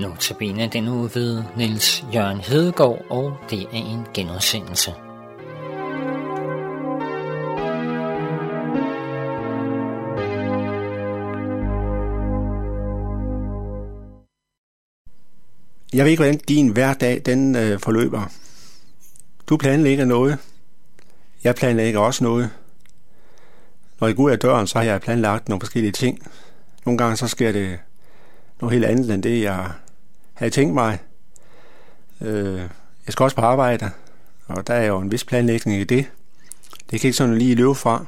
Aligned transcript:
Notabene 0.00 0.68
den 0.68 0.88
uge 0.88 1.10
ved 1.14 1.42
Niels 1.56 2.04
Jørgen 2.14 2.40
Hedegaard, 2.40 3.04
og 3.10 3.36
det 3.50 3.62
er 3.62 3.68
en 3.72 4.06
genudsendelse. 4.14 4.90
Jeg 15.92 16.04
ved 16.04 16.10
ikke, 16.10 16.22
hvordan 16.22 16.40
din 16.48 16.68
hverdag 16.68 17.22
den 17.26 17.56
øh, 17.56 17.80
forløber. 17.80 18.32
Du 19.48 19.56
planlægger 19.56 20.04
noget. 20.04 20.38
Jeg 21.44 21.54
planlægger 21.54 22.00
også 22.00 22.24
noget. 22.24 22.50
Når 24.00 24.06
jeg 24.06 24.16
går 24.16 24.22
ud 24.22 24.30
af 24.30 24.38
døren, 24.38 24.66
så 24.66 24.78
har 24.78 24.84
jeg 24.84 25.00
planlagt 25.00 25.48
nogle 25.48 25.60
forskellige 25.60 25.92
ting. 25.92 26.18
Nogle 26.86 26.98
gange 26.98 27.16
så 27.16 27.28
sker 27.28 27.52
det 27.52 27.78
noget 28.60 28.72
helt 28.72 28.84
andet 28.84 29.14
end 29.14 29.22
det, 29.22 29.42
jeg 29.42 29.70
havde 30.36 30.50
tænkt 30.50 30.74
mig. 30.74 30.98
Øh, 32.20 32.58
jeg 33.06 33.12
skal 33.12 33.24
også 33.24 33.36
på 33.36 33.42
arbejde, 33.42 33.90
og 34.46 34.66
der 34.66 34.74
er 34.74 34.86
jo 34.86 34.98
en 34.98 35.12
vis 35.12 35.24
planlægning 35.24 35.80
i 35.80 35.84
det. 35.84 36.06
Det 36.90 37.00
kan 37.00 37.08
ikke 37.08 37.16
sådan 37.16 37.38
lige 37.38 37.54
løbe 37.54 37.74
fra. 37.74 38.06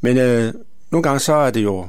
Men 0.00 0.18
øh, 0.18 0.54
nogle 0.90 1.02
gange 1.02 1.20
så 1.20 1.34
er 1.34 1.50
det 1.50 1.62
jo, 1.62 1.88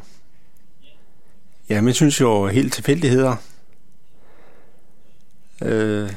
ja, 1.69 1.81
man 1.81 1.93
synes 1.93 2.21
jo 2.21 2.47
helt 2.47 2.73
tilfældigheder. 2.73 3.35
Øh, 5.61 6.13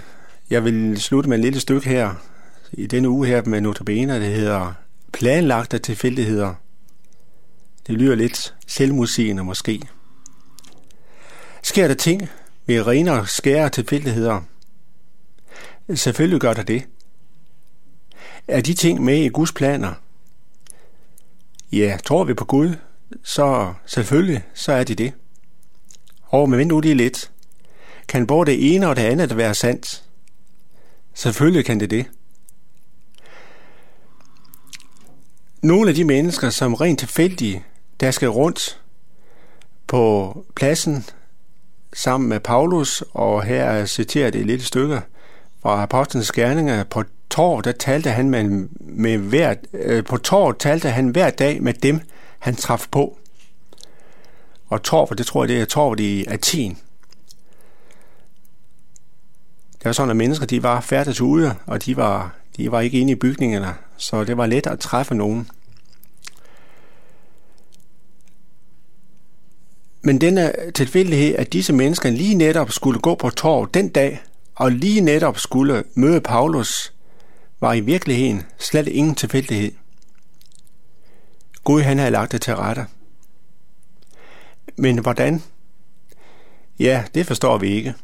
jeg 0.51 0.65
vil 0.65 1.01
slutte 1.01 1.29
med 1.29 1.39
et 1.39 1.45
lille 1.45 1.61
stykke 1.61 1.89
her, 1.89 2.15
i 2.73 2.87
denne 2.87 3.09
uge 3.09 3.27
her 3.27 3.43
med 3.45 3.61
Notabene, 3.61 4.21
det 4.21 4.35
hedder 4.35 4.73
Planlagte 5.13 5.79
tilfældigheder. 5.79 6.55
Det 7.87 7.95
lyder 7.95 8.15
lidt 8.15 8.55
selvmusigende 8.67 9.45
måske. 9.45 9.89
Sker 11.63 11.89
der 11.89 11.95
ting 11.95 12.29
ved 12.67 12.87
rene 12.87 13.13
og 13.13 13.29
skære 13.29 13.71
tilfældigheder? 13.71 14.41
Selvfølgelig 15.95 16.41
gør 16.41 16.55
der 16.55 16.63
det. 16.63 16.87
Er 18.49 18.61
de 18.61 18.75
ting 18.75 19.05
med 19.05 19.17
i 19.17 19.29
Guds 19.29 19.53
planer? 19.53 19.95
Ja, 21.73 21.99
tror 22.05 22.25
vi 22.25 22.35
på 22.35 22.45
Gud, 22.45 22.75
så 23.23 23.75
selvfølgelig, 23.87 24.45
så 24.55 24.73
er 24.73 24.85
de 24.85 24.95
det. 24.95 25.13
Og 26.23 26.49
men 26.49 26.59
vent 26.59 26.69
nu 26.69 26.81
lige 26.81 26.95
lidt. 26.95 27.31
Kan 28.09 28.27
både 28.27 28.51
det 28.51 28.75
ene 28.75 28.89
og 28.89 28.97
det 28.97 29.03
andet 29.03 29.37
være 29.37 29.55
sandt? 29.55 30.05
Selvfølgelig 31.15 31.65
kan 31.65 31.81
det 31.81 31.91
det. 31.91 32.07
Nogle 35.63 35.89
af 35.89 35.95
de 35.95 36.05
mennesker, 36.05 36.51
som 36.51 36.75
rent 36.75 36.99
tilfældige, 36.99 37.65
der 38.01 38.11
skal 38.11 38.29
rundt 38.29 38.81
på 39.87 40.33
pladsen 40.57 41.05
sammen 41.93 42.29
med 42.29 42.41
Paulus, 42.41 43.05
og 43.11 43.43
her 43.43 43.65
er 43.65 43.87
citeret 43.87 44.35
et 44.35 44.47
lille 44.47 44.65
stykke 44.65 45.01
fra 45.63 45.83
Apostlenes 45.83 46.33
Gerninger. 46.33 46.85
På 46.85 47.05
tår, 47.31 47.61
der 47.61 47.73
talte 47.73 48.11
han 48.11 48.31
med, 48.31 48.69
med 48.81 49.19
hver, 49.19 49.55
øh, 49.73 50.05
på 50.05 50.17
tår 50.17 50.53
talte 50.53 50.91
han 50.91 51.09
hver 51.09 51.31
dag 51.31 51.63
med 51.63 51.75
dem, 51.75 52.01
han 52.39 52.57
traf 52.57 52.87
på. 52.91 53.19
Og 54.69 54.83
Torv, 54.83 55.17
det 55.17 55.27
tror 55.27 55.45
jeg, 55.45 55.49
det 55.49 55.61
er 55.61 55.65
tår 55.65 55.97
i 55.99 56.25
Athen. 56.29 56.79
Det 59.73 59.85
var 59.85 59.93
sådan, 59.93 60.11
at 60.11 60.17
mennesker 60.17 60.47
de 60.47 60.63
var 60.63 60.81
færdigt 60.81 61.21
ude, 61.21 61.55
og 61.67 61.85
de 61.85 61.97
var, 61.97 62.35
de 62.57 62.73
var 62.73 62.81
ikke 62.81 63.01
inde 63.01 63.13
i 63.13 63.15
bygningerne, 63.15 63.75
så 63.97 64.25
det 64.25 64.37
var 64.37 64.47
let 64.47 64.67
at 64.67 64.79
træffe 64.79 65.15
nogen. 65.15 65.49
Men 70.03 70.21
denne 70.21 70.53
tilfældighed, 70.75 71.35
at 71.35 71.53
disse 71.53 71.73
mennesker 71.73 72.11
lige 72.11 72.35
netop 72.35 72.73
skulle 72.73 73.01
gå 73.01 73.15
på 73.15 73.31
torv 73.31 73.71
den 73.75 73.89
dag, 73.89 74.21
og 74.55 74.73
lige 74.73 75.01
netop 75.01 75.39
skulle 75.39 75.85
møde 75.95 76.21
Paulus, 76.21 76.93
var 77.61 77.73
i 77.73 77.81
virkeligheden 77.81 78.43
slet 78.59 78.89
ingen 78.89 79.15
tilfældighed. 79.15 79.73
Gud 81.65 81.83
han 81.83 81.99
havde 81.99 82.11
lagt 82.11 82.33
det 82.33 82.43
til 82.43 82.57
rette. 82.57 82.87
Men 84.77 84.99
hvordan? 84.99 85.43
Ja, 86.79 87.05
det 87.15 87.27
forstår 87.27 87.59
vi 87.59 87.69
ikke. 87.69 87.95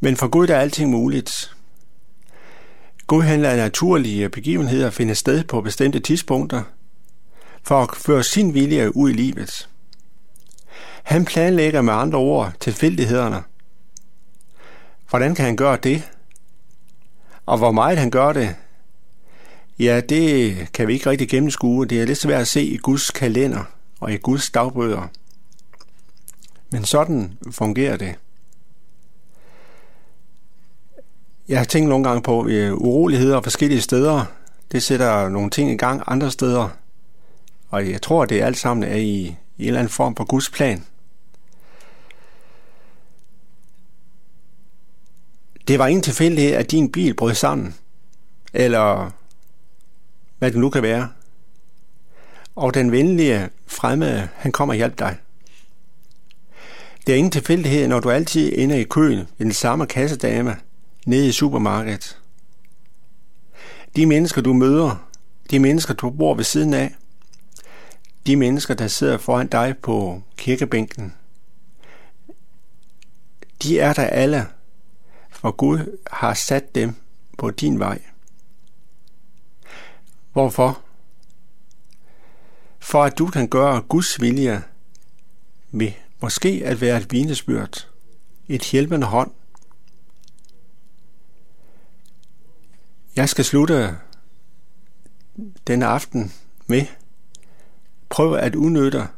Men 0.00 0.16
for 0.16 0.28
Gud 0.28 0.48
er 0.48 0.58
alting 0.58 0.90
muligt. 0.90 1.56
Gud 3.06 3.22
han 3.22 3.42
lader 3.42 3.56
naturlige 3.56 4.28
begivenheder 4.28 4.90
finde 4.90 5.14
sted 5.14 5.44
på 5.44 5.60
bestemte 5.60 6.00
tidspunkter, 6.00 6.62
for 7.62 7.82
at 7.82 7.96
føre 7.96 8.22
sin 8.22 8.54
vilje 8.54 8.96
ud 8.96 9.10
i 9.10 9.12
livet. 9.12 9.68
Han 11.02 11.24
planlægger 11.24 11.82
med 11.82 11.92
andre 11.92 12.18
ord 12.18 12.52
tilfældighederne. 12.60 13.42
Hvordan 15.10 15.34
kan 15.34 15.44
han 15.44 15.56
gøre 15.56 15.76
det? 15.76 16.10
Og 17.46 17.58
hvor 17.58 17.72
meget 17.72 17.98
han 17.98 18.10
gør 18.10 18.32
det? 18.32 18.54
Ja, 19.78 20.00
det 20.00 20.56
kan 20.72 20.88
vi 20.88 20.92
ikke 20.92 21.10
rigtig 21.10 21.28
gennemskue. 21.28 21.86
Det 21.86 22.02
er 22.02 22.06
lidt 22.06 22.18
svært 22.18 22.40
at 22.40 22.48
se 22.48 22.62
i 22.62 22.76
Guds 22.76 23.10
kalender 23.10 23.64
og 24.00 24.12
i 24.12 24.16
Guds 24.16 24.50
dagbøger. 24.50 25.08
Men 26.70 26.84
sådan 26.84 27.38
fungerer 27.50 27.96
det. 27.96 28.14
Jeg 31.48 31.58
har 31.58 31.64
tænkt 31.64 31.88
nogle 31.88 32.04
gange 32.04 32.22
på 32.22 32.46
øh, 32.48 32.74
uroligheder 32.74 33.40
forskellige 33.40 33.80
steder. 33.80 34.24
Det 34.72 34.82
sætter 34.82 35.28
nogle 35.28 35.50
ting 35.50 35.70
i 35.70 35.76
gang 35.76 36.02
andre 36.06 36.30
steder. 36.30 36.68
Og 37.68 37.90
jeg 37.90 38.02
tror, 38.02 38.22
at 38.22 38.28
det 38.28 38.42
alt 38.42 38.58
sammen 38.58 38.90
er 38.90 38.96
i, 38.96 39.36
i 39.56 39.62
en 39.62 39.66
eller 39.66 39.80
anden 39.80 39.92
form 39.92 40.16
for 40.16 40.24
Guds 40.24 40.50
plan. 40.50 40.84
Det 45.68 45.78
var 45.78 45.86
ingen 45.86 46.02
tilfældighed, 46.02 46.52
at 46.52 46.70
din 46.70 46.92
bil 46.92 47.14
brød 47.14 47.34
sammen. 47.34 47.74
Eller 48.52 49.10
hvad 50.38 50.50
det 50.50 50.60
nu 50.60 50.70
kan 50.70 50.82
være. 50.82 51.08
Og 52.56 52.74
den 52.74 52.92
venlige 52.92 53.48
fremmede, 53.66 54.28
han 54.34 54.52
kommer 54.52 54.72
og 54.72 54.76
hjælper 54.76 54.96
dig. 54.96 55.16
Det 57.06 57.12
er 57.12 57.16
ingen 57.16 57.30
tilfældighed, 57.30 57.88
når 57.88 58.00
du 58.00 58.10
altid 58.10 58.52
ender 58.58 58.76
i 58.76 58.84
køen 58.84 59.18
ved 59.18 59.46
den 59.46 59.52
samme 59.52 59.86
kassedame 59.86 60.56
nede 61.06 61.28
i 61.28 61.32
supermarkedet. 61.32 62.18
De 63.96 64.06
mennesker, 64.06 64.42
du 64.42 64.52
møder, 64.52 65.08
de 65.50 65.58
mennesker, 65.58 65.94
du 65.94 66.10
bor 66.10 66.34
ved 66.34 66.44
siden 66.44 66.74
af, 66.74 66.94
de 68.26 68.36
mennesker, 68.36 68.74
der 68.74 68.86
sidder 68.86 69.18
foran 69.18 69.46
dig 69.46 69.74
på 69.82 70.22
kirkebænken, 70.36 71.14
de 73.62 73.80
er 73.80 73.92
der 73.92 74.06
alle 74.06 74.46
hvor 75.42 75.50
Gud 75.50 75.98
har 76.10 76.34
sat 76.34 76.74
dem 76.74 76.94
på 77.38 77.50
din 77.50 77.78
vej. 77.78 78.02
Hvorfor? 80.32 80.82
For 82.78 83.04
at 83.04 83.18
du 83.18 83.26
kan 83.26 83.48
gøre 83.48 83.82
Guds 83.82 84.20
vilje 84.20 84.62
med 85.70 85.92
måske 86.20 86.62
at 86.64 86.80
være 86.80 86.96
et 86.96 87.12
vidnesbyrd, 87.12 87.88
et 88.48 88.62
hjælpende 88.62 89.06
hånd. 89.06 89.30
Jeg 93.16 93.28
skal 93.28 93.44
slutte 93.44 93.98
denne 95.66 95.86
aften 95.86 96.32
med 96.66 96.86
prøv 98.10 98.34
at 98.34 98.54
udnytte 98.54 99.08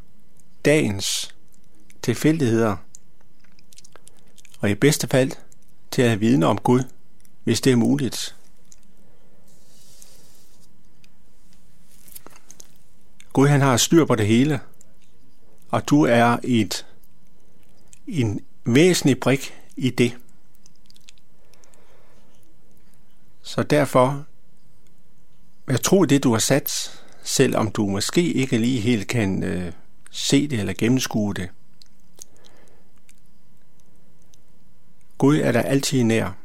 dagens 0.65 1.35
tilfældigheder, 2.01 2.77
og 4.59 4.69
i 4.69 4.75
bedste 4.75 5.07
fald 5.07 5.31
til 5.95 6.01
at 6.01 6.19
vidne 6.19 6.45
om 6.45 6.57
Gud, 6.57 6.83
hvis 7.43 7.61
det 7.61 7.71
er 7.71 7.75
muligt. 7.75 8.35
Gud 13.33 13.47
han 13.47 13.61
har 13.61 13.77
styr 13.77 14.05
på 14.05 14.15
det 14.15 14.27
hele, 14.27 14.59
og 15.69 15.89
du 15.89 16.01
er 16.01 16.37
et, 16.43 16.85
en 18.07 18.39
væsentlig 18.65 19.19
brik 19.19 19.53
i 19.77 19.89
det. 19.89 20.17
Så 23.41 23.63
derfor, 23.63 24.25
jeg 25.67 25.81
tror 25.81 26.05
det, 26.05 26.23
du 26.23 26.31
har 26.31 26.39
sat, 26.39 26.99
selvom 27.23 27.71
du 27.71 27.87
måske 27.87 28.33
ikke 28.33 28.57
lige 28.57 28.79
helt 28.79 29.07
kan 29.07 29.43
øh, 29.43 29.73
se 30.11 30.47
det 30.47 30.59
eller 30.59 30.73
gennemskue 30.77 31.33
det. 31.33 31.49
Gud 35.17 35.37
er 35.37 35.51
der 35.51 35.61
altid 35.61 36.03
nær. 36.03 36.44